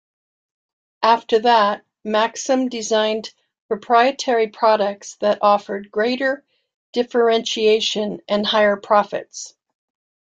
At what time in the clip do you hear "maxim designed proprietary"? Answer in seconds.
2.03-4.47